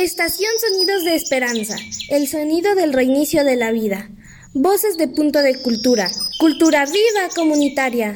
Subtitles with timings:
[0.00, 1.76] Estación Sonidos de Esperanza,
[2.10, 4.08] el sonido del reinicio de la vida.
[4.54, 6.08] Voces de punto de cultura.
[6.38, 8.14] Cultura viva comunitaria.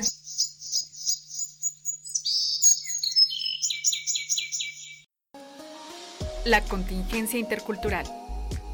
[6.45, 8.07] La contingencia intercultural.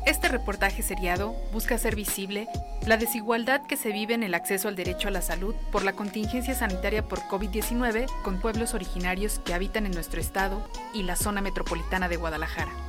[0.05, 2.47] Este reportaje seriado busca hacer visible
[2.87, 5.95] la desigualdad que se vive en el acceso al derecho a la salud por la
[5.95, 10.63] contingencia sanitaria por COVID-19 con pueblos originarios que habitan en nuestro estado
[10.93, 12.88] y la zona metropolitana de Guadalajara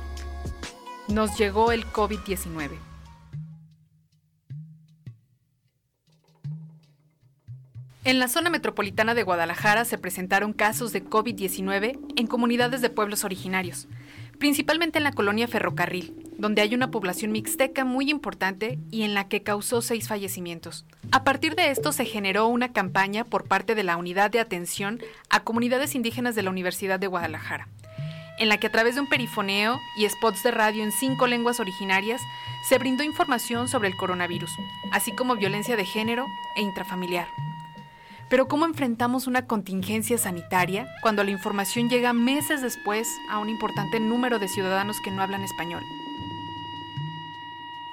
[1.10, 2.70] nos llegó el COVID-19.
[8.02, 13.24] En la zona metropolitana de Guadalajara se presentaron casos de COVID-19 en comunidades de pueblos
[13.24, 13.88] originarios,
[14.38, 19.28] principalmente en la colonia Ferrocarril, donde hay una población mixteca muy importante y en la
[19.28, 20.86] que causó seis fallecimientos.
[21.12, 25.00] A partir de esto se generó una campaña por parte de la Unidad de Atención
[25.28, 27.68] a Comunidades Indígenas de la Universidad de Guadalajara,
[28.40, 31.60] en la que a través de un perifoneo y spots de radio en cinco lenguas
[31.60, 32.22] originarias
[32.68, 34.50] se brindó información sobre el coronavirus,
[34.90, 37.28] así como violencia de género e intrafamiliar.
[38.30, 44.00] Pero ¿cómo enfrentamos una contingencia sanitaria cuando la información llega meses después a un importante
[44.00, 45.82] número de ciudadanos que no hablan español?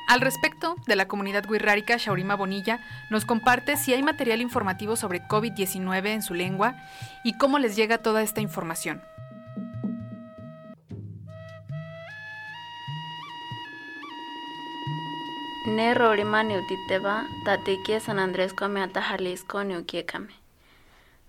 [0.08, 5.22] Al respecto de la comunidad guirrárica, Shaurima Bonilla nos comparte si hay material informativo sobre
[5.24, 6.76] COVID-19 en su lengua
[7.26, 9.02] y cómo les llega toda esta información.
[15.76, 20.34] Ne rolimani utiteba tatikie San Andrés come ata Jalisco ni ukiekame.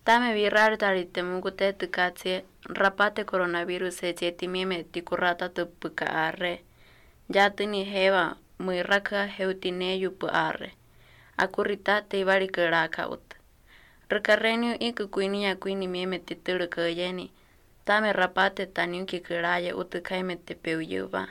[0.04, 6.62] Tame virar tarite mugute tukatse rapate coronavirus e jetimime tikurata tupuka arre.
[7.28, 10.70] Jatini hewa muiraka heutine yupu arre.
[11.36, 13.34] Akurita te ibari keraka ut.
[15.10, 17.32] Kuini ya kuini meme tituru kayeni.
[17.84, 21.26] Tame rapate taniu ki keraya utukaime te peuyuba.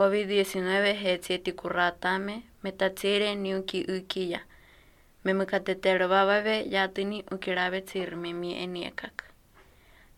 [0.00, 4.40] COVID-19 hetseti kuratame metatsire ni uki ukiya.
[5.24, 9.24] Me mukatetero babave yatini ukirabe tsirme mi eniekak.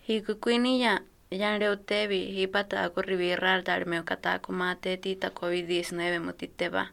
[0.06, 1.00] Hikukwini ya
[1.30, 2.90] yan reutebi hipata
[3.86, 6.90] me ukata kumate tita COVID-19 mutiteba.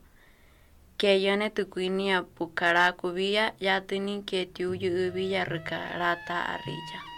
[0.97, 7.08] Que yone tukwini ya pukara kubia yatini que tiuyu ubiya rikarata arilla.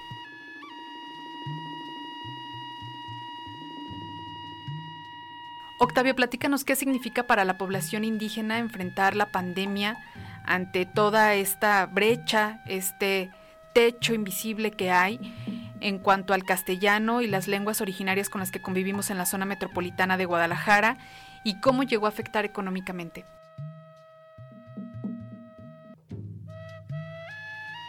[5.84, 9.98] Octavio, platícanos qué significa para la población indígena enfrentar la pandemia
[10.44, 13.32] ante toda esta brecha, este
[13.74, 15.34] techo invisible que hay
[15.80, 19.46] en cuanto al castellano y las lenguas originarias con las que convivimos en la zona
[19.46, 21.00] metropolitana de Guadalajara
[21.44, 23.26] y cómo llegó a afectar económicamente.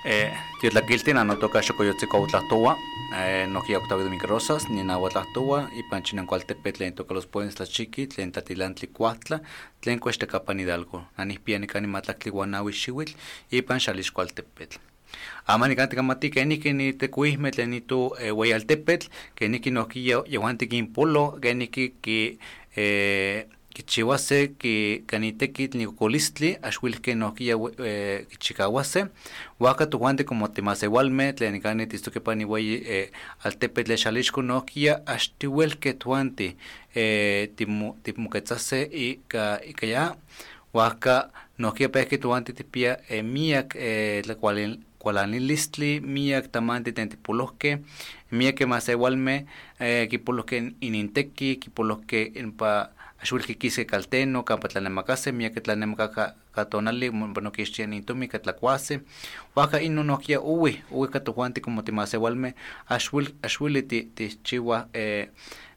[0.04, 2.76] Eh, Tiotlaquiltin anotoca xocoyotzicoutlahtoua,
[3.16, 8.32] eh, nokia Octavio de Microsas, ni nahuatlahtoua, ipan chinancualtepe tlen toca los pueblos tlachiqui, tlen
[8.32, 9.40] tatilantli cuahtla,
[9.80, 13.14] tlen cuextecapan hidalgo, nanihpiani cani matlactli guanahui xihuitl,
[13.52, 14.80] ipan xalixcualtepetl.
[15.46, 20.66] Ama nikanti kamati ke niki ni tecuihme tlen nitu eh, hueyaltepetl, ke niki nohki yehuanti
[20.66, 22.18] kinpolo, ke niki ki
[23.74, 29.06] kichiwase ki kanitekitl ni kokolistli axuilke nohkia eh, kichikawase
[29.60, 33.10] waka tuhuante como timasewalme tlen kani tistokepa niueyi eh,
[33.44, 36.56] altepetl xalixko nohkia axtiuelke tuanti
[36.94, 40.14] eh, timu, timuketzase ika ika ya
[40.72, 44.22] waka nohkia pehki tuanti tipia eh, miak eh,
[44.98, 47.78] kualanilistli miak tamanti tlen tipolohke
[48.30, 49.46] miak masewalme
[49.80, 52.90] eh, kipolohke ininteki kipolohke inpa
[53.22, 59.00] axuilki kise kalteno campa tlanemacase miak tlanemacaka katonali bueno kixtia nintumi katlakuase
[59.56, 62.54] waka ino uwi uwi katojuanti como timasewalme
[62.88, 65.28] axuil ti tichiwa eh,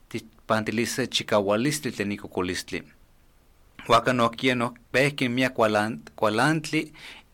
[0.08, 2.82] tipantilise chikaualistli tlen ikokolistli
[3.88, 5.54] waka nohkia no pehki miak
[6.16, 6.92] kualantli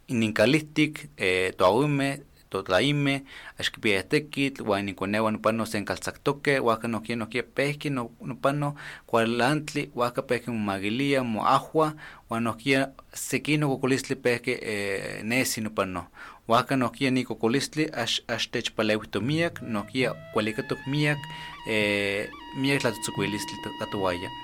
[0.09, 2.21] ininkalihtik eh, toaume
[2.53, 3.15] totlaime,
[3.61, 8.75] axkipiehtekitl, uan inkonewa nopano senkaltzaktoke, waka nohkia nohkia pehki nopano
[9.07, 11.93] kualantli, waka pehki momagilia, moahua,
[12.31, 16.07] uan nohkia sekino kokolistli pehki eh, nesi nopano.
[16.49, 21.19] Waka nohkia ni kokolistli ax ax techpaleuito miak, nohkia kualikatok miak,
[21.67, 24.42] eh, miak tlatotzokuilistli katowaya.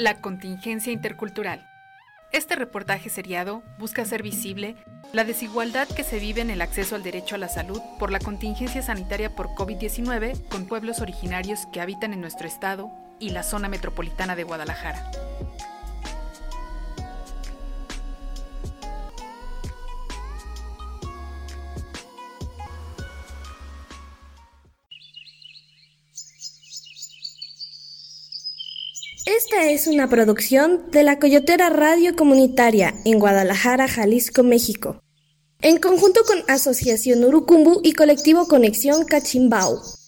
[0.00, 1.68] La contingencia intercultural.
[2.32, 4.76] Este reportaje seriado busca hacer visible
[5.12, 8.18] la desigualdad que se vive en el acceso al derecho a la salud por la
[8.18, 13.68] contingencia sanitaria por COVID-19 con pueblos originarios que habitan en nuestro estado y la zona
[13.68, 15.10] metropolitana de Guadalajara.
[29.36, 35.04] Esta es una producción de la Coyotera Radio Comunitaria en Guadalajara, Jalisco, México,
[35.60, 39.99] en conjunto con Asociación Urucumbu y Colectivo Conexión Cachimbao.